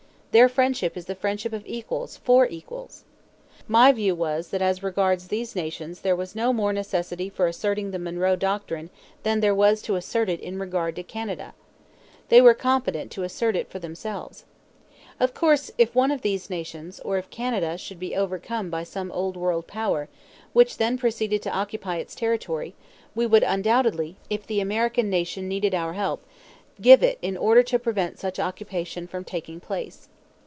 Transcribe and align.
Their 0.31 0.47
friendship 0.47 0.95
is 0.95 1.07
the 1.07 1.15
friendship 1.15 1.51
of 1.51 1.65
equals 1.65 2.15
for 2.15 2.47
equals. 2.47 3.03
My 3.67 3.91
view 3.91 4.15
was 4.15 4.47
that 4.51 4.61
as 4.61 4.81
regards 4.81 5.27
these 5.27 5.57
nations 5.57 5.99
there 5.99 6.15
was 6.15 6.37
no 6.37 6.53
more 6.53 6.71
necessity 6.71 7.29
for 7.29 7.47
asserting 7.47 7.91
the 7.91 7.99
Monroe 7.99 8.37
Doctrine 8.37 8.89
than 9.23 9.41
there 9.41 9.53
was 9.53 9.81
to 9.81 9.97
assert 9.97 10.29
it 10.29 10.39
in 10.39 10.57
regard 10.57 10.95
to 10.95 11.03
Canada. 11.03 11.53
They 12.29 12.39
were 12.41 12.53
competent 12.53 13.11
to 13.11 13.23
assert 13.23 13.57
it 13.57 13.67
for 13.69 13.79
themselves. 13.79 14.45
Of 15.19 15.33
course 15.33 15.69
if 15.77 15.93
one 15.93 16.11
of 16.11 16.21
these 16.21 16.49
nations, 16.49 17.01
or 17.01 17.17
if 17.17 17.29
Canada, 17.29 17.77
should 17.77 17.99
be 17.99 18.15
overcome 18.15 18.69
by 18.69 18.83
some 18.85 19.11
Old 19.11 19.35
World 19.35 19.67
power, 19.67 20.07
which 20.53 20.77
then 20.77 20.97
proceeded 20.97 21.41
to 21.41 21.51
occupy 21.53 21.97
its 21.97 22.15
territory, 22.15 22.73
we 23.13 23.25
would 23.25 23.43
undoubtedly, 23.43 24.15
if 24.29 24.47
the 24.47 24.61
American 24.61 25.09
Nation 25.09 25.49
needed 25.49 25.75
our 25.75 25.91
help, 25.91 26.25
give 26.79 27.03
it 27.03 27.17
in 27.21 27.35
order 27.35 27.61
to 27.63 27.77
prevent 27.77 28.17
such 28.17 28.39
occupation 28.39 29.07
from 29.07 29.25
taking 29.25 29.59
place. 29.59 30.07